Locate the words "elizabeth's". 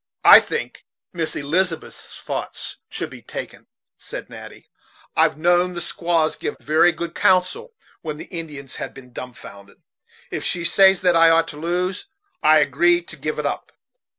1.35-2.19